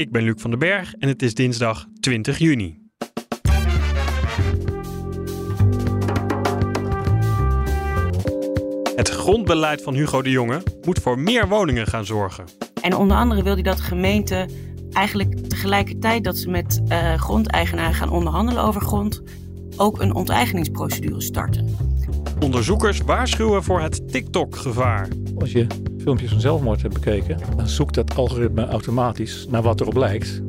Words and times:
Ik 0.00 0.10
ben 0.10 0.22
Luc 0.22 0.34
van 0.36 0.50
den 0.50 0.58
Berg 0.58 0.94
en 0.94 1.08
het 1.08 1.22
is 1.22 1.34
dinsdag 1.34 1.86
20 2.00 2.38
juni. 2.38 2.78
Het 8.94 9.08
grondbeleid 9.08 9.82
van 9.82 9.94
Hugo 9.94 10.22
de 10.22 10.30
Jonge 10.30 10.62
moet 10.86 10.98
voor 10.98 11.18
meer 11.18 11.48
woningen 11.48 11.86
gaan 11.86 12.04
zorgen. 12.04 12.44
En 12.82 12.96
onder 12.96 13.16
andere 13.16 13.42
wil 13.42 13.52
hij 13.52 13.62
dat 13.62 13.80
gemeenten 13.80 14.50
eigenlijk 14.92 15.48
tegelijkertijd 15.48 16.24
dat 16.24 16.38
ze 16.38 16.50
met 16.50 16.80
uh, 16.88 17.14
grondeigenaren 17.14 17.94
gaan 17.94 18.10
onderhandelen 18.10 18.62
over 18.62 18.80
grond, 18.80 19.22
ook 19.76 20.00
een 20.00 20.14
onteigeningsprocedure 20.14 21.20
starten. 21.20 21.76
Onderzoekers 22.38 23.00
waarschuwen 23.00 23.62
voor 23.62 23.80
het 23.80 24.12
TikTok-gevaar. 24.12 25.08
Als 25.38 25.52
je 25.52 25.66
filmpjes 26.02 26.30
van 26.30 26.40
zelfmoord 26.40 26.82
hebt 26.82 26.94
bekeken, 26.94 27.38
dan 27.56 27.68
zoekt 27.68 27.94
dat 27.94 28.16
algoritme 28.16 28.66
automatisch 28.66 29.46
naar 29.50 29.62
wat 29.62 29.80
erop 29.80 29.96
lijkt. 29.96 30.42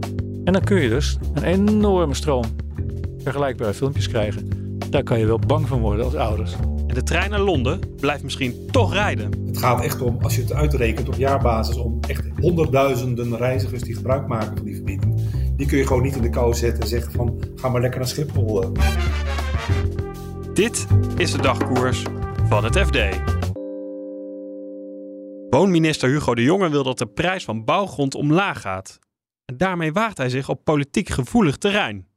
En 0.43 0.53
dan 0.53 0.63
kun 0.63 0.81
je 0.81 0.89
dus 0.89 1.17
een 1.33 1.43
enorme 1.43 2.13
stroom 2.13 2.45
vergelijkbare 3.23 3.73
filmpjes 3.73 4.07
krijgen. 4.07 4.49
Daar 4.89 5.03
kan 5.03 5.19
je 5.19 5.25
wel 5.25 5.39
bang 5.47 5.67
van 5.67 5.79
worden 5.79 6.05
als 6.05 6.15
ouders. 6.15 6.55
En 6.87 6.95
de 6.95 7.03
trein 7.03 7.29
naar 7.29 7.39
Londen 7.39 7.79
blijft 7.99 8.23
misschien 8.23 8.53
toch 8.71 8.93
rijden. 8.93 9.29
Het 9.45 9.57
gaat 9.57 9.83
echt 9.83 10.01
om, 10.01 10.17
als 10.21 10.35
je 10.35 10.41
het 10.41 10.53
uitrekent 10.53 11.07
op 11.07 11.15
jaarbasis, 11.15 11.77
om 11.77 11.99
echt 12.07 12.23
honderdduizenden 12.39 13.37
reizigers 13.37 13.81
die 13.81 13.95
gebruik 13.95 14.27
maken 14.27 14.55
van 14.57 14.65
die 14.65 14.75
verbinding. 14.75 15.21
Die 15.57 15.67
kun 15.67 15.77
je 15.77 15.87
gewoon 15.87 16.03
niet 16.03 16.15
in 16.15 16.21
de 16.21 16.29
kou 16.29 16.53
zetten 16.53 16.81
en 16.81 16.87
zeggen 16.87 17.11
van 17.11 17.43
ga 17.55 17.69
maar 17.69 17.81
lekker 17.81 17.99
naar 17.99 18.09
Schiphol. 18.09 18.63
eh. 18.63 18.69
Dit 20.53 20.87
is 21.17 21.31
de 21.31 21.41
dagkoers 21.41 22.03
van 22.49 22.63
het 22.63 22.77
FD. 22.77 22.97
Woonminister 25.51 26.09
Hugo 26.09 26.35
de 26.35 26.43
Jonge 26.43 26.69
wil 26.69 26.83
dat 26.83 26.97
de 26.97 27.07
prijs 27.07 27.43
van 27.43 27.65
bouwgrond 27.65 28.15
omlaag 28.15 28.61
gaat. 28.61 28.99
En 29.45 29.57
daarmee 29.57 29.91
waagt 29.91 30.17
hij 30.17 30.29
zich 30.29 30.49
op 30.49 30.63
politiek 30.63 31.09
gevoelig 31.09 31.57
terrein. 31.57 32.07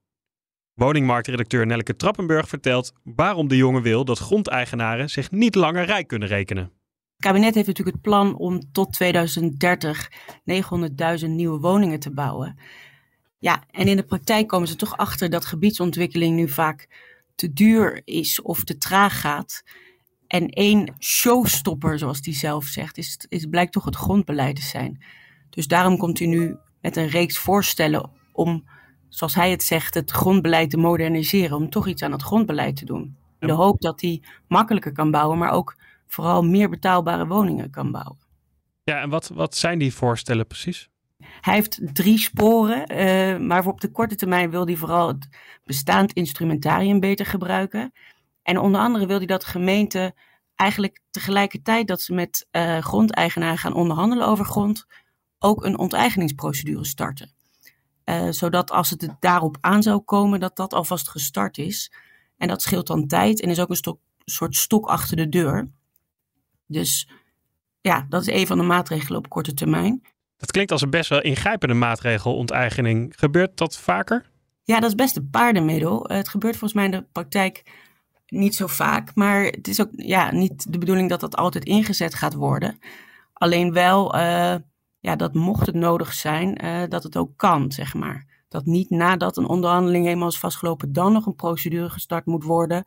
Woningmarktredacteur 0.75 1.67
Nelleke 1.67 1.97
Trappenburg 1.97 2.49
vertelt 2.49 2.93
waarom 3.03 3.49
de 3.49 3.57
Jonge 3.57 3.81
wil 3.81 4.05
dat 4.05 4.19
grondeigenaren 4.19 5.11
zich 5.11 5.31
niet 5.31 5.55
langer 5.55 5.85
rijk 5.85 6.07
kunnen 6.07 6.29
rekenen. 6.29 6.63
Het 6.63 7.27
kabinet 7.27 7.55
heeft 7.55 7.67
natuurlijk 7.67 7.97
het 7.97 8.05
plan 8.05 8.37
om 8.37 8.73
tot 8.73 8.93
2030 8.93 10.11
900.000 11.21 11.29
nieuwe 11.29 11.59
woningen 11.59 12.01
te 12.01 12.13
bouwen. 12.13 12.59
Ja, 13.39 13.65
en 13.71 13.89
in 13.89 13.97
de 13.97 14.05
praktijk 14.05 14.49
komen 14.49 14.69
ze 14.69 14.77
toch 14.77 14.97
achter 14.97 15.31
dat 15.31 15.45
gebiedsontwikkeling 15.45 16.37
nu 16.37 16.49
vaak 16.49 16.89
te 17.35 17.53
duur 17.53 18.01
is 18.05 18.43
of 18.43 18.65
te 18.65 18.79
traag 18.79 19.21
gaat. 19.21 19.63
En 20.35 20.49
één 20.49 20.95
showstopper, 20.99 21.99
zoals 21.99 22.19
hij 22.23 22.35
zelf 22.35 22.65
zegt, 22.65 22.99
is, 22.99 23.25
is, 23.29 23.47
blijkt 23.47 23.73
toch 23.73 23.85
het 23.85 23.97
grondbeleid 23.97 24.57
te 24.57 24.63
zijn. 24.63 25.03
Dus 25.51 25.67
daarom 25.67 25.99
komt 25.99 26.19
hij 26.19 26.29
nu 26.29 26.57
met 26.81 26.97
een 26.97 27.09
reeks 27.09 27.39
voorstellen 27.39 28.11
om, 28.33 28.65
zoals 29.09 29.35
hij 29.35 29.51
het 29.51 29.63
zegt, 29.63 29.95
het 29.95 30.11
grondbeleid 30.11 30.71
te 30.71 30.77
moderniseren. 30.77 31.57
Om 31.57 31.71
toch 31.71 31.89
iets 31.89 32.03
aan 32.03 32.13
het 32.13 32.23
grondbeleid 32.23 32.77
te 32.77 32.85
doen. 32.85 33.17
In 33.39 33.47
de 33.47 33.53
hoop 33.53 33.81
dat 33.81 34.01
hij 34.01 34.23
makkelijker 34.49 34.93
kan 34.93 35.11
bouwen, 35.11 35.39
maar 35.39 35.51
ook 35.51 35.77
vooral 36.07 36.43
meer 36.43 36.71
betaalbare 36.71 37.27
woningen 37.27 37.71
kan 37.71 37.93
bouwen. 37.93 38.19
Ja, 38.85 39.01
en 39.01 39.11
wat, 39.11 39.29
wat 39.29 39.57
zijn 39.57 39.79
die 39.79 39.95
voorstellen 39.95 40.47
precies? 40.47 40.89
Hij 41.41 41.55
heeft 41.55 41.81
drie 41.93 42.19
sporen, 42.19 42.93
uh, 42.93 43.39
maar 43.47 43.67
op 43.67 43.81
de 43.81 43.91
korte 43.91 44.15
termijn 44.15 44.51
wil 44.51 44.67
hij 44.67 44.77
vooral 44.77 45.09
het 45.09 45.29
bestaand 45.65 46.13
instrumentarium 46.13 47.01
beter 47.01 47.27
gebruiken. 47.27 47.93
En 48.45 48.59
onder 48.59 48.81
andere 48.81 49.07
wil 49.07 49.17
hij 49.17 49.27
dat 49.27 49.45
gemeenten 49.45 50.15
eigenlijk 50.55 51.01
tegelijkertijd 51.11 51.87
dat 51.87 52.01
ze 52.01 52.15
met 52.15 52.47
uh, 52.53 52.79
grondeigenaren 52.79 53.59
gaan 53.59 53.75
onderhandelen 53.75 54.27
over 54.27 54.45
grond, 54.45 54.87
ook 55.39 55.65
een 55.65 55.79
onteigeningsprocedure 55.79 56.85
starten. 56.85 57.33
Uh, 58.05 58.31
zodat 58.31 58.71
als 58.71 58.91
het 58.91 59.09
daarop 59.21 59.57
aan 59.61 59.83
zou 59.83 60.01
komen, 60.01 60.41
dat 60.41 60.57
dat 60.57 60.73
alvast 60.73 61.09
gestart 61.09 61.59
is. 61.59 61.93
En 62.37 62.49
dat 62.49 62.63
scheelt 62.63 62.87
dan 62.87 63.07
tijd 63.07 63.41
en 63.41 63.51
is 63.51 63.61
ook 63.61 63.71
een 63.71 63.77
stok, 63.77 64.01
soort 64.25 64.57
stok 64.57 64.87
achter 64.87 65.17
de 65.17 65.29
deur. 65.29 65.71
Dus 66.67 67.09
ja, 67.81 68.07
dat 68.09 68.27
is 68.27 68.41
een 68.41 68.47
van 68.47 68.59
de 68.59 68.65
maatregelen 68.65 69.19
op 69.19 69.29
korte 69.29 69.55
termijn. 69.55 70.03
Dat 70.37 70.51
klinkt 70.51 70.73
als 70.73 70.83
een 70.83 70.91
best 70.91 71.09
wel 71.09 71.23
ingrijpende 71.23 71.75
maatregel, 71.75 72.37
onteigening. 72.37 73.13
Gebeurt 73.17 73.57
dat 73.57 73.77
vaker? 73.77 74.31
Ja, 74.63 74.81
dat 74.81 74.89
is 74.89 74.95
best 74.95 75.17
een 75.17 75.31
paardenmiddel. 75.31 76.05
Het 76.09 76.29
gebeurt 76.29 76.57
volgens 76.57 76.73
mij 76.73 76.85
in 76.85 76.91
de 76.91 77.07
praktijk 77.13 77.63
niet 78.35 78.55
zo 78.55 78.67
vaak. 78.67 79.15
Maar 79.15 79.45
het 79.45 79.69
is 79.69 79.81
ook 79.81 79.89
ja, 79.93 80.33
niet 80.33 80.73
de 80.73 80.79
bedoeling 80.79 81.09
dat 81.09 81.21
dat 81.21 81.37
altijd 81.37 81.65
ingezet 81.65 82.15
gaat 82.15 82.35
worden. 82.35 82.79
Alleen 83.33 83.73
wel 83.73 84.17
uh, 84.17 84.55
ja, 85.01 85.17
dat 85.17 85.35
mocht 85.35 85.67
het 85.67 85.75
nodig 85.75 86.13
zijn, 86.13 86.65
uh, 86.65 86.83
dat 86.89 87.03
het 87.03 87.17
ook 87.17 87.31
kan, 87.37 87.73
zeg 87.73 87.95
maar. 87.95 88.27
Dat 88.49 88.67
niet 88.67 88.91
nadat 88.91 89.37
een 89.37 89.47
onderhandeling 89.47 90.05
helemaal 90.05 90.29
is 90.29 90.39
vastgelopen, 90.39 90.93
dan 90.93 91.13
nog 91.13 91.27
een 91.27 91.35
procedure 91.35 91.91
gestart 91.91 92.27
moet 92.27 92.45
worden. 92.45 92.85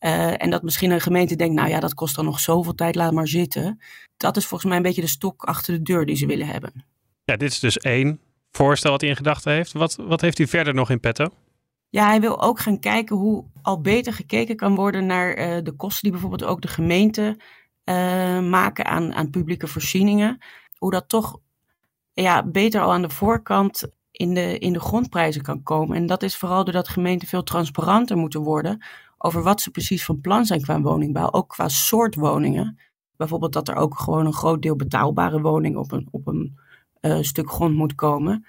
Uh, 0.00 0.42
en 0.42 0.50
dat 0.50 0.62
misschien 0.62 0.90
een 0.90 1.00
gemeente 1.00 1.36
denkt, 1.36 1.54
nou 1.54 1.68
ja, 1.68 1.80
dat 1.80 1.94
kost 1.94 2.16
dan 2.16 2.24
nog 2.24 2.40
zoveel 2.40 2.74
tijd, 2.74 2.94
laat 2.94 3.12
maar 3.12 3.28
zitten. 3.28 3.80
Dat 4.16 4.36
is 4.36 4.46
volgens 4.46 4.68
mij 4.68 4.78
een 4.78 4.86
beetje 4.86 5.00
de 5.00 5.06
stok 5.06 5.44
achter 5.44 5.74
de 5.74 5.82
deur 5.82 6.06
die 6.06 6.16
ze 6.16 6.26
willen 6.26 6.46
hebben. 6.46 6.84
Ja, 7.24 7.36
dit 7.36 7.50
is 7.50 7.60
dus 7.60 7.78
één 7.78 8.20
voorstel 8.50 8.90
wat 8.90 9.00
hij 9.00 9.10
in 9.10 9.16
gedachten 9.16 9.52
heeft. 9.52 9.72
Wat, 9.72 9.96
wat 9.96 10.20
heeft 10.20 10.38
hij 10.38 10.46
verder 10.46 10.74
nog 10.74 10.90
in 10.90 11.00
petto? 11.00 11.28
Ja, 11.88 12.06
hij 12.06 12.20
wil 12.20 12.42
ook 12.42 12.60
gaan 12.60 12.80
kijken 12.80 13.16
hoe 13.16 13.44
al 13.62 13.80
beter 13.80 14.12
gekeken 14.12 14.56
kan 14.56 14.74
worden 14.74 15.06
naar 15.06 15.38
uh, 15.38 15.62
de 15.62 15.72
kosten 15.72 16.02
die 16.02 16.10
bijvoorbeeld 16.10 16.44
ook 16.44 16.62
de 16.62 16.68
gemeente 16.68 17.36
uh, 17.84 18.40
maken 18.40 18.84
aan, 18.84 19.14
aan 19.14 19.30
publieke 19.30 19.66
voorzieningen. 19.66 20.38
Hoe 20.78 20.90
dat 20.90 21.08
toch 21.08 21.40
ja, 22.12 22.46
beter 22.46 22.80
al 22.80 22.92
aan 22.92 23.02
de 23.02 23.10
voorkant 23.10 23.88
in 24.10 24.34
de, 24.34 24.58
in 24.58 24.72
de 24.72 24.80
grondprijzen 24.80 25.42
kan 25.42 25.62
komen. 25.62 25.96
En 25.96 26.06
dat 26.06 26.22
is 26.22 26.36
vooral 26.36 26.64
doordat 26.64 26.88
gemeenten 26.88 27.28
veel 27.28 27.42
transparanter 27.42 28.16
moeten 28.16 28.40
worden 28.40 28.84
over 29.18 29.42
wat 29.42 29.60
ze 29.60 29.70
precies 29.70 30.04
van 30.04 30.20
plan 30.20 30.44
zijn 30.44 30.62
qua 30.62 30.80
woningbouw, 30.80 31.30
ook 31.30 31.48
qua 31.48 31.68
soort 31.68 32.14
woningen. 32.14 32.78
Bijvoorbeeld 33.16 33.52
dat 33.52 33.68
er 33.68 33.74
ook 33.74 33.98
gewoon 33.98 34.26
een 34.26 34.32
groot 34.32 34.62
deel 34.62 34.76
betaalbare 34.76 35.40
woningen 35.40 35.78
op 35.78 35.92
een, 35.92 36.08
op 36.10 36.26
een 36.26 36.58
uh, 37.00 37.18
stuk 37.20 37.50
grond 37.50 37.74
moet 37.74 37.94
komen. 37.94 38.46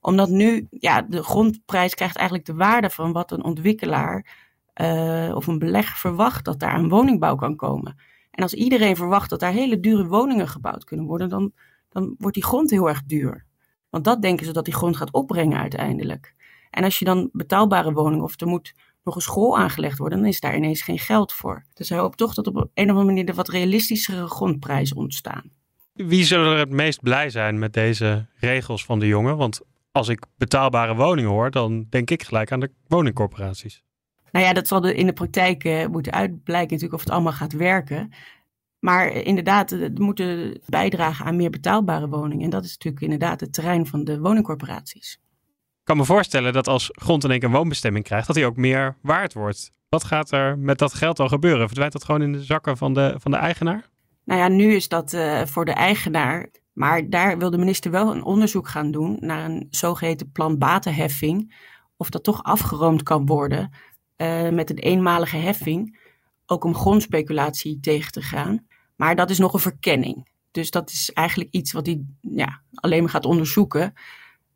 Omdat 0.00 0.28
nu, 0.28 0.66
ja, 0.70 1.02
de 1.02 1.22
grondprijs 1.22 1.94
krijgt 1.94 2.16
eigenlijk 2.16 2.46
de 2.46 2.54
waarde 2.54 2.90
van 2.90 3.12
wat 3.12 3.30
een 3.30 3.44
ontwikkelaar 3.44 4.26
uh, 4.74 5.32
of 5.34 5.46
een 5.46 5.58
belegger 5.58 5.96
verwacht 5.96 6.44
dat 6.44 6.58
daar 6.58 6.72
aan 6.72 6.88
woningbouw 6.88 7.34
kan 7.34 7.56
komen. 7.56 7.96
En 8.30 8.42
als 8.42 8.54
iedereen 8.54 8.96
verwacht 8.96 9.30
dat 9.30 9.40
daar 9.40 9.52
hele 9.52 9.80
dure 9.80 10.06
woningen 10.06 10.48
gebouwd 10.48 10.84
kunnen 10.84 11.06
worden, 11.06 11.28
dan, 11.28 11.52
dan 11.88 12.14
wordt 12.18 12.34
die 12.34 12.44
grond 12.44 12.70
heel 12.70 12.88
erg 12.88 13.02
duur. 13.04 13.44
Want 13.90 14.04
dat 14.04 14.22
denken 14.22 14.46
ze 14.46 14.52
dat 14.52 14.64
die 14.64 14.74
grond 14.74 14.96
gaat 14.96 15.12
opbrengen 15.12 15.58
uiteindelijk. 15.58 16.34
En 16.70 16.84
als 16.84 16.98
je 16.98 17.04
dan 17.04 17.28
betaalbare 17.32 17.92
woningen, 17.92 18.24
of 18.24 18.40
er 18.40 18.46
moet 18.46 18.74
nog 19.04 19.14
een 19.14 19.20
school 19.20 19.58
aangelegd 19.58 19.98
worden, 19.98 20.18
dan 20.18 20.28
is 20.28 20.40
daar 20.40 20.56
ineens 20.56 20.82
geen 20.82 20.98
geld 20.98 21.32
voor. 21.32 21.64
Dus 21.74 21.88
hij 21.88 21.98
hoopt 21.98 22.18
toch 22.18 22.34
dat 22.34 22.46
op 22.46 22.54
een 22.56 22.64
of 22.64 22.90
andere 22.90 23.04
manier 23.04 23.28
er 23.28 23.34
wat 23.34 23.48
realistischere 23.48 24.26
grondprijzen 24.26 24.96
ontstaan. 24.96 25.50
Wie 25.92 26.24
zullen 26.24 26.52
er 26.52 26.58
het 26.58 26.70
meest 26.70 27.02
blij 27.02 27.30
zijn 27.30 27.58
met 27.58 27.72
deze 27.72 28.26
regels 28.34 28.84
van 28.84 28.98
de 28.98 29.06
jongen? 29.06 29.36
Want 29.36 29.60
als 29.92 30.08
ik 30.08 30.26
betaalbare 30.36 30.94
woningen 30.94 31.30
hoor, 31.30 31.50
dan 31.50 31.86
denk 31.90 32.10
ik 32.10 32.22
gelijk 32.22 32.52
aan 32.52 32.60
de 32.60 32.72
woningcorporaties. 32.86 33.82
Nou 34.32 34.44
ja, 34.44 34.52
dat 34.52 34.68
zal 34.68 34.86
in 34.86 35.06
de 35.06 35.12
praktijk 35.12 35.64
uh, 35.64 35.86
moeten 35.86 36.12
uitblijken 36.12 36.70
natuurlijk 36.70 36.92
of 36.92 37.00
het 37.00 37.10
allemaal 37.10 37.32
gaat 37.32 37.52
werken. 37.52 38.12
Maar 38.78 39.08
inderdaad, 39.08 39.70
het 39.70 39.98
moeten 39.98 40.60
bijdragen 40.66 41.26
aan 41.26 41.36
meer 41.36 41.50
betaalbare 41.50 42.08
woningen. 42.08 42.44
En 42.44 42.50
dat 42.50 42.64
is 42.64 42.70
natuurlijk 42.70 43.02
inderdaad 43.02 43.40
het 43.40 43.52
terrein 43.52 43.86
van 43.86 44.04
de 44.04 44.20
woningcorporaties. 44.20 45.20
Ik 45.80 45.86
kan 45.86 45.96
me 45.96 46.04
voorstellen 46.04 46.52
dat 46.52 46.68
als 46.68 46.90
grond 46.92 47.24
in 47.24 47.30
één 47.30 47.38
keer 47.38 47.48
een 47.48 47.54
woonbestemming 47.54 48.04
krijgt, 48.04 48.26
dat 48.26 48.36
hij 48.36 48.46
ook 48.46 48.56
meer 48.56 48.96
waard 49.02 49.32
wordt. 49.32 49.72
Wat 49.88 50.04
gaat 50.04 50.30
er 50.30 50.58
met 50.58 50.78
dat 50.78 50.94
geld 50.94 51.16
dan 51.16 51.28
gebeuren? 51.28 51.66
Verdwijnt 51.66 51.92
dat 51.92 52.04
gewoon 52.04 52.22
in 52.22 52.32
de 52.32 52.42
zakken 52.42 52.76
van 52.76 52.94
de, 52.94 53.14
van 53.18 53.30
de 53.30 53.36
eigenaar? 53.36 53.88
Nou 54.24 54.40
ja, 54.40 54.48
nu 54.48 54.74
is 54.74 54.88
dat 54.88 55.12
uh, 55.12 55.44
voor 55.44 55.64
de 55.64 55.72
eigenaar. 55.72 56.48
Maar 56.72 57.10
daar 57.10 57.38
wil 57.38 57.50
de 57.50 57.58
minister 57.58 57.90
wel 57.90 58.14
een 58.14 58.24
onderzoek 58.24 58.68
gaan 58.68 58.90
doen 58.90 59.16
naar 59.20 59.44
een 59.44 59.66
zogeheten 59.70 60.32
plan-batenheffing. 60.32 61.54
Of 61.96 62.10
dat 62.10 62.24
toch 62.24 62.42
afgeroomd 62.42 63.02
kan 63.02 63.26
worden 63.26 63.70
uh, 64.16 64.48
met 64.48 64.70
een 64.70 64.78
eenmalige 64.78 65.36
heffing. 65.36 65.98
Ook 66.46 66.64
om 66.64 66.74
grondspeculatie 66.74 67.80
tegen 67.80 68.12
te 68.12 68.22
gaan. 68.22 68.66
Maar 68.96 69.16
dat 69.16 69.30
is 69.30 69.38
nog 69.38 69.52
een 69.52 69.60
verkenning. 69.60 70.28
Dus 70.50 70.70
dat 70.70 70.90
is 70.90 71.12
eigenlijk 71.12 71.50
iets 71.50 71.72
wat 71.72 71.86
hij 71.86 72.02
ja, 72.20 72.60
alleen 72.74 73.00
maar 73.00 73.10
gaat 73.10 73.24
onderzoeken. 73.24 73.92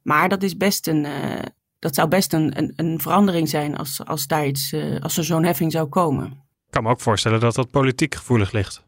Maar 0.02 0.28
dat 0.28 0.42
is 0.42 0.56
best 0.56 0.86
een, 0.86 1.04
uh, 1.04 1.38
dat 1.78 1.94
zou 1.94 2.08
best 2.08 2.32
een, 2.32 2.72
een, 2.76 3.00
verandering 3.00 3.48
zijn 3.48 3.76
als, 3.76 4.04
als, 4.04 4.26
daar 4.26 4.46
iets, 4.46 4.72
uh, 4.72 5.00
als 5.00 5.16
er 5.16 5.24
zo'n 5.24 5.44
heffing 5.44 5.72
zou 5.72 5.88
komen. 5.88 6.26
Ik 6.66 6.70
kan 6.70 6.82
me 6.82 6.90
ook 6.90 7.00
voorstellen 7.00 7.40
dat 7.40 7.54
dat 7.54 7.70
politiek 7.70 8.14
gevoelig 8.14 8.52
ligt. 8.52 8.84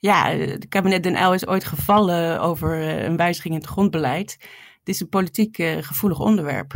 Ja, 0.00 0.30
het 0.30 0.68
kabinet 0.68 1.02
Den 1.02 1.16
Uyl 1.16 1.34
is 1.34 1.46
ooit 1.46 1.64
gevallen 1.64 2.40
over 2.40 2.80
een 3.04 3.16
wijziging 3.16 3.54
in 3.54 3.60
het 3.60 3.70
grondbeleid. 3.70 4.36
Het 4.78 4.88
is 4.88 5.00
een 5.00 5.08
politiek 5.08 5.56
gevoelig 5.80 6.18
onderwerp. 6.18 6.72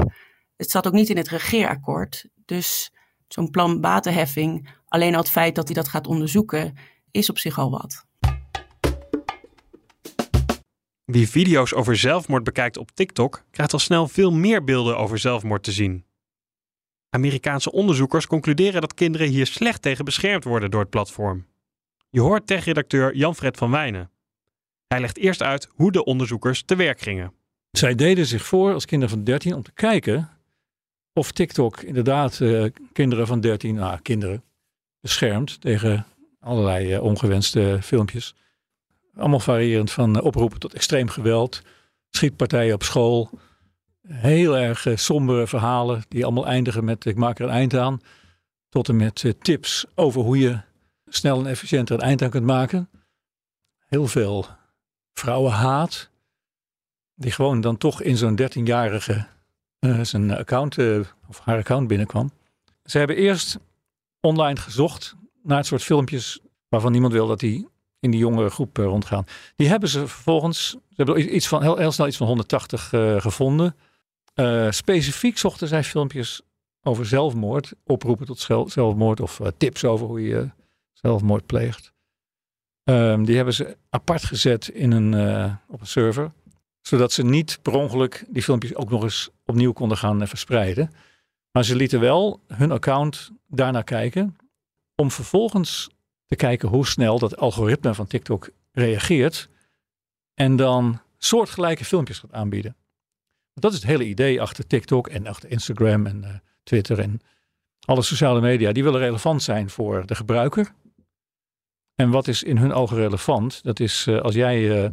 Het 0.56 0.70
zat 0.70 0.86
ook 0.86 0.92
niet 0.92 1.08
in 1.08 1.16
het 1.16 1.28
regeerakkoord. 1.28 2.28
Dus 2.44 2.92
zo'n 3.28 3.50
plan 3.50 3.80
batenheffing, 3.80 4.68
alleen 4.88 5.14
al 5.14 5.20
het 5.20 5.30
feit 5.30 5.54
dat 5.54 5.64
hij 5.64 5.74
dat 5.74 5.88
gaat 5.88 6.06
onderzoeken, 6.06 6.74
is 7.10 7.30
op 7.30 7.38
zich 7.38 7.58
al 7.58 7.70
wat. 7.70 8.04
Wie 11.04 11.28
video's 11.28 11.72
over 11.72 11.96
zelfmoord 11.96 12.44
bekijkt 12.44 12.76
op 12.76 12.90
TikTok, 12.90 13.44
krijgt 13.50 13.72
al 13.72 13.78
snel 13.78 14.08
veel 14.08 14.32
meer 14.32 14.64
beelden 14.64 14.98
over 14.98 15.18
zelfmoord 15.18 15.62
te 15.62 15.72
zien. 15.72 16.04
Amerikaanse 17.10 17.72
onderzoekers 17.72 18.26
concluderen 18.26 18.80
dat 18.80 18.94
kinderen 18.94 19.28
hier 19.28 19.46
slecht 19.46 19.82
tegen 19.82 20.04
beschermd 20.04 20.44
worden 20.44 20.70
door 20.70 20.80
het 20.80 20.90
platform. 20.90 21.46
Je 22.14 22.20
hoort 22.20 22.46
tech-redacteur 22.46 23.16
Jan-Fred 23.16 23.56
van 23.56 23.70
Wijnen. 23.70 24.10
Hij 24.86 25.00
legt 25.00 25.18
eerst 25.18 25.42
uit 25.42 25.68
hoe 25.70 25.92
de 25.92 26.04
onderzoekers 26.04 26.62
te 26.62 26.76
werk 26.76 27.00
gingen. 27.00 27.32
Zij 27.70 27.94
deden 27.94 28.26
zich 28.26 28.44
voor 28.44 28.72
als 28.72 28.84
kinderen 28.84 29.14
van 29.14 29.24
13 29.24 29.54
om 29.54 29.62
te 29.62 29.72
kijken 29.72 30.30
of 31.12 31.32
TikTok 31.32 31.80
inderdaad 31.80 32.40
uh, 32.40 32.70
kinderen 32.92 33.26
van 33.26 33.40
13, 33.40 33.74
nou 33.74 34.00
kinderen, 34.00 34.44
beschermt 35.00 35.60
tegen 35.60 36.06
allerlei 36.40 36.94
uh, 36.94 37.02
ongewenste 37.02 37.78
filmpjes. 37.82 38.34
Allemaal 39.16 39.40
variërend 39.40 39.90
van 39.90 40.16
uh, 40.16 40.24
oproepen 40.24 40.60
tot 40.60 40.74
extreem 40.74 41.08
geweld, 41.08 41.62
schietpartijen 42.10 42.74
op 42.74 42.82
school. 42.82 43.30
Heel 44.08 44.58
erg 44.58 44.86
sombere 44.94 45.46
verhalen 45.46 46.02
die 46.08 46.24
allemaal 46.24 46.46
eindigen 46.46 46.84
met 46.84 47.04
ik 47.04 47.16
maak 47.16 47.38
er 47.38 47.44
een 47.44 47.50
eind 47.50 47.74
aan. 47.74 48.00
Tot 48.68 48.88
en 48.88 48.96
met 48.96 49.34
tips 49.40 49.86
over 49.94 50.20
hoe 50.20 50.38
je 50.38 50.60
snel 51.06 51.38
en 51.38 51.46
efficiënt 51.46 51.88
er 51.88 51.94
een 51.94 52.00
eind 52.00 52.22
aan 52.22 52.30
kunt 52.30 52.44
maken. 52.44 52.88
Heel 53.86 54.06
veel 54.06 54.46
vrouwenhaat. 55.12 56.10
Die 57.14 57.30
gewoon 57.30 57.60
dan 57.60 57.76
toch 57.76 58.02
in 58.02 58.16
zo'n 58.16 58.40
13-jarige 58.40 59.26
uh, 59.80 60.00
zijn 60.02 60.30
account 60.30 60.78
uh, 60.78 61.00
of 61.28 61.38
haar 61.38 61.58
account 61.58 61.88
binnenkwam. 61.88 62.30
Ze 62.84 62.98
hebben 62.98 63.16
eerst 63.16 63.58
online 64.20 64.60
gezocht 64.60 65.16
naar 65.42 65.56
het 65.56 65.66
soort 65.66 65.82
filmpjes 65.82 66.40
waarvan 66.68 66.92
niemand 66.92 67.12
wil 67.12 67.26
dat 67.26 67.40
die 67.40 67.68
in 68.00 68.10
die 68.10 68.20
jongere 68.20 68.50
groep 68.50 68.78
uh, 68.78 68.84
rondgaan. 68.84 69.26
Die 69.56 69.68
hebben 69.68 69.88
ze 69.88 69.98
vervolgens, 70.08 70.68
ze 70.70 70.78
hebben 70.94 71.34
iets 71.34 71.48
van, 71.48 71.62
heel, 71.62 71.76
heel 71.76 71.92
snel 71.92 72.06
iets 72.06 72.16
van 72.16 72.26
180 72.26 72.88
gevonden. 73.18 73.76
specifiek 74.70 75.38
zochten 75.38 75.68
zij 75.68 75.84
filmpjes 75.84 76.42
over 76.82 77.06
zelfmoord, 77.06 77.72
oproepen 77.84 78.26
tot 78.26 78.48
zelfmoord 78.66 79.20
of 79.20 79.40
tips 79.56 79.84
over 79.84 80.06
hoe 80.06 80.22
je 80.22 80.50
zelfmoord 81.04 81.46
pleegt. 81.46 81.92
Um, 82.84 83.24
die 83.24 83.36
hebben 83.36 83.54
ze 83.54 83.76
apart 83.90 84.24
gezet 84.24 84.68
in 84.68 84.92
een, 84.92 85.14
op 85.68 85.80
een 85.80 85.86
server 85.86 86.32
zodat 86.86 87.12
ze 87.12 87.24
niet 87.24 87.58
per 87.62 87.72
ongeluk 87.72 88.24
die 88.28 88.42
filmpjes 88.42 88.74
ook 88.74 88.90
nog 88.90 89.02
eens 89.02 89.30
opnieuw 89.44 89.72
konden 89.72 89.96
gaan 89.96 90.22
eh, 90.22 90.28
verspreiden. 90.28 90.90
Maar 91.50 91.64
ze 91.64 91.76
lieten 91.76 92.00
wel 92.00 92.40
hun 92.46 92.70
account 92.70 93.30
daarnaar 93.48 93.84
kijken. 93.84 94.36
Om 94.94 95.10
vervolgens 95.10 95.88
te 96.26 96.36
kijken 96.36 96.68
hoe 96.68 96.86
snel 96.86 97.18
dat 97.18 97.36
algoritme 97.36 97.94
van 97.94 98.06
TikTok 98.06 98.50
reageert. 98.72 99.48
En 100.34 100.56
dan 100.56 101.00
soortgelijke 101.18 101.84
filmpjes 101.84 102.18
gaat 102.18 102.32
aanbieden. 102.32 102.76
Dat 103.54 103.72
is 103.72 103.78
het 103.78 103.86
hele 103.86 104.04
idee 104.04 104.40
achter 104.40 104.66
TikTok 104.66 105.08
en 105.08 105.26
achter 105.26 105.50
Instagram 105.50 106.06
en 106.06 106.22
uh, 106.24 106.34
Twitter 106.62 106.98
en 106.98 107.20
alle 107.80 108.02
sociale 108.02 108.40
media. 108.40 108.72
Die 108.72 108.82
willen 108.82 109.00
relevant 109.00 109.42
zijn 109.42 109.70
voor 109.70 110.06
de 110.06 110.14
gebruiker. 110.14 110.74
En 111.94 112.10
wat 112.10 112.28
is 112.28 112.42
in 112.42 112.56
hun 112.56 112.72
ogen 112.72 112.96
relevant? 112.96 113.62
Dat 113.62 113.80
is 113.80 114.06
uh, 114.06 114.20
als 114.20 114.34
jij 114.34 114.84
uh, 114.84 114.90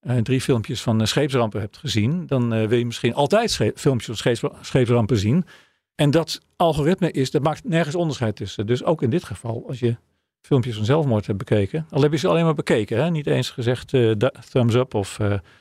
uh, 0.00 0.16
drie 0.16 0.40
filmpjes 0.40 0.82
van 0.82 1.06
scheepsrampen 1.06 1.60
hebt 1.60 1.76
gezien, 1.76 2.26
dan 2.26 2.48
wil 2.48 2.78
je 2.78 2.86
misschien 2.86 3.14
altijd 3.14 3.72
filmpjes 3.74 4.20
van 4.20 4.52
scheepsrampen 4.60 5.16
zien. 5.16 5.44
En 5.94 6.10
dat 6.10 6.40
algoritme 6.56 7.10
is, 7.10 7.30
dat 7.30 7.42
maakt 7.42 7.64
nergens 7.64 7.94
onderscheid 7.94 8.36
tussen. 8.36 8.66
Dus 8.66 8.84
ook 8.84 9.02
in 9.02 9.10
dit 9.10 9.24
geval, 9.24 9.64
als 9.66 9.78
je 9.78 9.96
filmpjes 10.40 10.76
van 10.76 10.84
zelfmoord 10.84 11.26
hebt 11.26 11.38
bekeken, 11.38 11.86
al 11.90 12.02
heb 12.02 12.12
je 12.12 12.18
ze 12.18 12.28
alleen 12.28 12.44
maar 12.44 12.54
bekeken, 12.54 13.02
hè? 13.02 13.10
niet 13.10 13.26
eens 13.26 13.50
gezegd 13.50 13.92
thumbs 14.50 14.74
up 14.74 14.94
of 14.94 15.16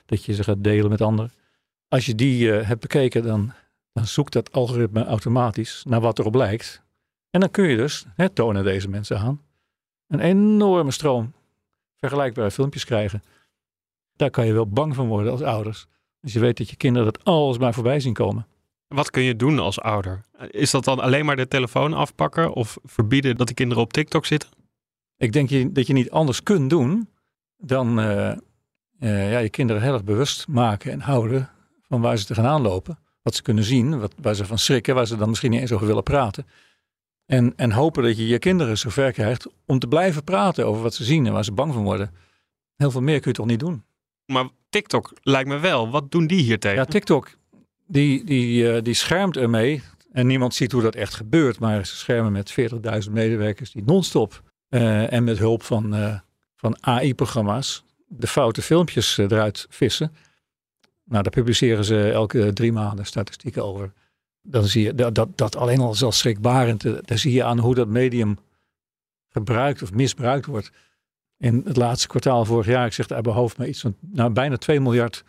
dat 0.05 0.23
je 0.23 0.33
ze 0.33 0.43
gaat 0.43 0.63
delen 0.63 0.89
met 0.89 1.01
anderen. 1.01 1.31
Als 1.87 2.05
je 2.05 2.15
die 2.15 2.51
hebt 2.51 2.81
bekeken, 2.81 3.23
dan, 3.23 3.53
dan 3.93 4.07
zoekt 4.07 4.33
dat 4.33 4.51
algoritme 4.51 5.05
automatisch 5.05 5.83
naar 5.87 6.01
wat 6.01 6.19
erop 6.19 6.35
lijkt. 6.35 6.81
En 7.29 7.39
dan 7.39 7.51
kun 7.51 7.67
je 7.67 7.77
dus, 7.77 8.05
hè, 8.15 8.29
tonen 8.29 8.63
deze 8.63 8.89
mensen 8.89 9.19
aan, 9.19 9.41
een 10.07 10.19
enorme 10.19 10.91
stroom 10.91 11.33
vergelijkbare 11.97 12.51
filmpjes 12.51 12.85
krijgen. 12.85 13.23
Daar 14.15 14.29
kan 14.29 14.45
je 14.45 14.53
wel 14.53 14.67
bang 14.67 14.95
van 14.95 15.07
worden 15.07 15.31
als 15.31 15.41
ouders. 15.41 15.87
Als 16.21 16.33
je 16.33 16.39
weet 16.39 16.57
dat 16.57 16.69
je 16.69 16.75
kinderen 16.75 17.13
dat 17.13 17.23
alles 17.23 17.57
maar 17.57 17.73
voorbij 17.73 17.99
zien 17.99 18.13
komen. 18.13 18.47
Wat 18.87 19.11
kun 19.11 19.23
je 19.23 19.35
doen 19.35 19.59
als 19.59 19.79
ouder? 19.81 20.21
Is 20.49 20.71
dat 20.71 20.83
dan 20.83 20.99
alleen 20.99 21.25
maar 21.25 21.35
de 21.35 21.47
telefoon 21.47 21.93
afpakken 21.93 22.53
of 22.53 22.77
verbieden 22.83 23.37
dat 23.37 23.47
de 23.47 23.53
kinderen 23.53 23.83
op 23.83 23.93
TikTok 23.93 24.25
zitten? 24.25 24.49
Ik 25.17 25.31
denk 25.31 25.49
je, 25.49 25.71
dat 25.71 25.87
je 25.87 25.93
niet 25.93 26.11
anders 26.11 26.43
kunt 26.43 26.69
doen 26.69 27.09
dan 27.57 27.99
uh, 27.99 28.31
uh, 28.99 29.31
ja, 29.31 29.37
je 29.37 29.49
kinderen 29.49 29.81
heel 29.81 29.93
erg 29.93 30.03
bewust 30.03 30.47
maken 30.47 30.91
en 30.91 30.99
houden 30.99 31.49
van 31.81 32.01
waar 32.01 32.17
ze 32.17 32.25
tegenaan 32.25 32.61
lopen. 32.61 32.99
Wat 33.21 33.35
ze 33.35 33.41
kunnen 33.41 33.63
zien, 33.63 33.99
wat, 33.99 34.13
waar 34.21 34.35
ze 34.35 34.45
van 34.45 34.57
schrikken, 34.57 34.95
waar 34.95 35.07
ze 35.07 35.17
dan 35.17 35.29
misschien 35.29 35.51
niet 35.51 35.61
eens 35.61 35.71
over 35.71 35.87
willen 35.87 36.03
praten. 36.03 36.45
En, 37.25 37.53
en 37.55 37.71
hopen 37.71 38.03
dat 38.03 38.17
je 38.17 38.27
je 38.27 38.39
kinderen 38.39 38.77
zover 38.77 39.11
krijgt 39.11 39.47
om 39.65 39.79
te 39.79 39.87
blijven 39.87 40.23
praten 40.23 40.65
over 40.65 40.81
wat 40.81 40.93
ze 40.93 41.03
zien 41.03 41.25
en 41.25 41.33
waar 41.33 41.43
ze 41.43 41.51
bang 41.51 41.73
van 41.73 41.83
worden. 41.83 42.11
Heel 42.75 42.91
veel 42.91 43.01
meer 43.01 43.19
kun 43.19 43.31
je 43.31 43.37
toch 43.37 43.45
niet 43.45 43.59
doen. 43.59 43.83
Maar 44.25 44.47
TikTok 44.69 45.13
lijkt 45.21 45.49
me 45.49 45.59
wel. 45.59 45.89
Wat 45.89 46.11
doen 46.11 46.27
die 46.27 46.41
hier 46.41 46.59
tegen? 46.59 46.77
Ja, 46.77 46.85
TikTok 46.85 47.37
die, 47.87 48.23
die, 48.23 48.63
uh, 48.63 48.81
die 48.81 48.93
schermt 48.93 49.37
ermee. 49.37 49.83
En 50.11 50.27
niemand 50.27 50.53
ziet 50.53 50.71
hoe 50.71 50.81
dat 50.81 50.95
echt 50.95 51.13
gebeurt. 51.13 51.59
Maar 51.59 51.85
ze 51.85 51.95
schermen 51.95 52.31
met 52.31 52.55
40.000 53.05 53.11
medewerkers 53.11 53.71
die 53.71 53.83
non-stop 53.85 54.41
uh, 54.69 55.13
en 55.13 55.23
met 55.23 55.37
hulp 55.37 55.63
van, 55.63 55.95
uh, 55.95 56.19
van 56.55 56.77
AI-programma's 56.79 57.83
de 58.07 58.27
foute 58.27 58.61
filmpjes 58.61 59.17
eruit 59.17 59.67
vissen. 59.69 60.15
Nou, 61.03 61.23
daar 61.23 61.31
publiceren 61.31 61.85
ze 61.85 62.11
elke 62.11 62.53
drie 62.53 62.71
maanden 62.71 63.05
statistieken 63.05 63.63
over. 63.63 63.93
Dan 64.47 64.63
zie 64.63 64.83
je 64.83 64.95
dat, 64.95 65.15
dat, 65.15 65.37
dat 65.37 65.55
alleen 65.55 65.79
al 65.79 65.93
zelfs 65.93 66.17
schrikbarend. 66.17 66.83
Daar 67.07 67.17
zie 67.17 67.33
je 67.33 67.43
aan 67.43 67.59
hoe 67.59 67.75
dat 67.75 67.87
medium 67.87 68.37
gebruikt 69.29 69.81
of 69.81 69.93
misbruikt 69.93 70.45
wordt 70.45 70.71
in 71.37 71.61
het 71.65 71.77
laatste 71.77 72.07
kwartaal 72.07 72.45
vorig 72.45 72.65
jaar, 72.65 72.85
ik 72.85 72.93
zeg 72.93 73.09
uit 73.09 73.25
mijn 73.25 73.49
maar 73.57 73.67
iets 73.67 73.81
van 73.81 73.95
nou, 73.99 74.31
bijna 74.31 74.57
2 74.57 74.79
miljard 74.79 75.23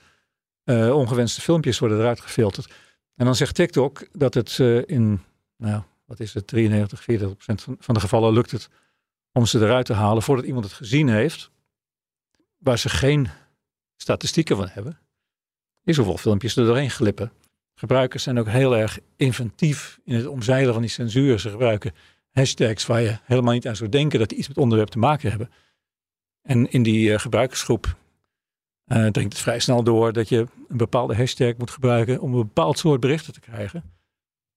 uh, 0.64 0.96
ongewenste 0.96 1.40
filmpjes 1.40 1.78
worden 1.78 1.98
eruit 1.98 2.20
gefilterd. 2.20 2.74
En 3.14 3.24
dan 3.24 3.34
zegt 3.34 3.54
TikTok 3.54 4.06
dat 4.12 4.34
het 4.34 4.58
uh, 4.58 4.82
in, 4.86 5.20
nou, 5.56 5.82
wat 6.04 6.20
is 6.20 6.34
het, 6.34 6.46
93, 6.46 7.02
40 7.02 7.32
procent 7.32 7.62
van, 7.62 7.76
van 7.78 7.94
de 7.94 8.00
gevallen 8.00 8.32
lukt 8.32 8.50
het 8.50 8.68
om 9.32 9.46
ze 9.46 9.58
eruit 9.58 9.86
te 9.86 9.92
halen 9.92 10.22
voordat 10.22 10.44
iemand 10.44 10.64
het 10.64 10.74
gezien 10.74 11.08
heeft, 11.08 11.50
waar 12.56 12.78
ze 12.78 12.88
geen 12.88 13.28
statistieken 13.96 14.56
van 14.56 14.68
hebben, 14.68 14.98
is 15.84 15.96
hoeveel 15.96 16.16
filmpjes 16.18 16.56
er 16.56 16.66
doorheen 16.66 16.90
glippen. 16.90 17.32
Gebruikers 17.78 18.22
zijn 18.22 18.38
ook 18.38 18.48
heel 18.48 18.76
erg 18.76 18.98
inventief 19.16 19.98
in 20.04 20.14
het 20.14 20.26
omzeilen 20.26 20.72
van 20.72 20.82
die 20.82 20.90
censuur. 20.90 21.38
Ze 21.38 21.50
gebruiken 21.50 21.92
hashtags 22.32 22.86
waar 22.86 23.00
je 23.00 23.18
helemaal 23.24 23.52
niet 23.52 23.68
aan 23.68 23.76
zou 23.76 23.90
denken 23.90 24.18
dat 24.18 24.28
die 24.28 24.38
iets 24.38 24.48
met 24.48 24.58
onderwerp 24.58 24.88
te 24.88 24.98
maken 24.98 25.30
hebben. 25.30 25.50
En 26.42 26.70
in 26.70 26.82
die 26.82 27.08
uh, 27.08 27.18
gebruikersgroep 27.18 27.96
uh, 28.86 29.06
dringt 29.06 29.32
het 29.32 29.42
vrij 29.42 29.58
snel 29.58 29.82
door 29.82 30.12
dat 30.12 30.28
je 30.28 30.46
een 30.68 30.76
bepaalde 30.76 31.16
hashtag 31.16 31.56
moet 31.56 31.70
gebruiken 31.70 32.20
om 32.20 32.34
een 32.34 32.40
bepaald 32.40 32.78
soort 32.78 33.00
berichten 33.00 33.32
te 33.32 33.40
krijgen. 33.40 33.94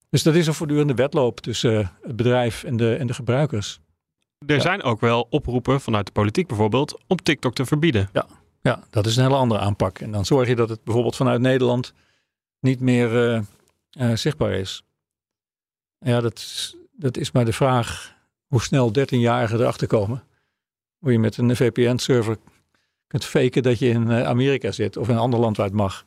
Dus 0.10 0.24
dat 0.24 0.36
is 0.36 0.48
een 0.48 0.54
voortdurende 0.54 0.94
wedloop 0.94 1.40
tussen 1.40 1.74
uh, 1.74 1.88
het 2.02 2.16
bedrijf 2.16 2.64
en 2.64 2.78
de, 2.78 2.96
en 2.96 3.08
de 3.08 3.14
gebruikers. 3.14 3.80
Er 4.46 4.56
ja. 4.56 4.62
zijn 4.62 4.84
ook 4.84 5.00
wel 5.00 5.28
oproepen 5.30 5.82
vanuit 5.82 6.06
de 6.06 6.12
politiek 6.12 6.48
bijvoorbeeld 6.48 7.00
om 7.08 7.18
TikTok 7.18 7.54
te 7.56 7.66
verbieden. 7.66 8.10
Ja, 8.14 8.26
ja, 8.62 8.84
dat 8.90 9.06
is 9.06 9.16
een 9.16 9.24
hele 9.24 9.36
andere 9.36 9.60
aanpak. 9.60 10.00
En 10.00 10.12
dan 10.12 10.26
zorg 10.26 10.48
je 10.48 10.56
dat 10.56 10.70
het 10.70 10.84
bijvoorbeeld 10.84 11.16
vanuit 11.16 11.42
Nederland 11.42 11.94
niet 12.60 12.80
meer 12.80 13.44
zichtbaar 14.14 14.52
is. 14.52 14.84
Ja, 16.00 16.22
dat, 16.22 16.76
dat 16.92 17.18
is 17.18 17.32
maar 17.32 17.46
de 17.46 17.54
vraag 17.54 18.18
hoe 18.48 18.62
snel 18.62 18.90
13-jarigen 18.90 19.60
erachter 19.60 19.88
komen 19.88 20.24
hoe 21.00 21.12
je 21.12 21.20
met 21.20 21.38
een 21.38 21.56
VPN-server 21.56 22.38
kunt 23.08 23.26
faken 23.26 23.64
dat 23.64 23.80
je 23.80 23.88
in 23.88 24.12
eh, 24.12 24.24
Amerika 24.24 24.72
zit 24.72 24.98
of 24.98 25.08
in 25.08 25.14
een 25.14 25.22
ander 25.22 25.40
land 25.40 25.58
waar 25.58 25.66
het 25.66 25.76
mag. 25.76 26.06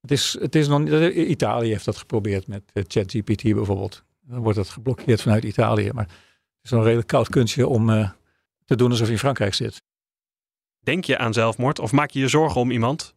Het 0.00 0.10
is, 0.10 0.36
het 0.40 0.54
is 0.54 0.68
nog, 0.68 0.88
Italië 1.10 1.70
heeft 1.70 1.84
dat 1.84 1.96
geprobeerd 1.96 2.46
met 2.46 2.62
eh, 2.72 2.84
ChatGPT 2.86 3.42
bijvoorbeeld. 3.42 4.04
Dan 4.20 4.38
wordt 4.38 4.58
dat 4.58 4.68
geblokkeerd 4.68 5.22
vanuit 5.22 5.44
Italië. 5.44 5.90
Maar 5.92 6.04
het 6.04 6.14
is 6.62 6.70
een 6.70 6.82
redelijk 6.82 7.08
koud 7.08 7.28
kunstje 7.28 7.66
om 7.66 7.86
te 8.64 8.76
doen 8.76 8.90
alsof 8.90 9.06
je 9.06 9.12
in 9.12 9.18
Frankrijk 9.18 9.54
zit. 9.54 9.82
Denk 10.78 11.04
je 11.04 11.18
aan 11.18 11.32
zelfmoord 11.32 11.78
of 11.78 11.92
maak 11.92 12.10
je 12.10 12.20
je 12.20 12.28
zorgen 12.28 12.60
om 12.60 12.70
iemand? 12.70 13.14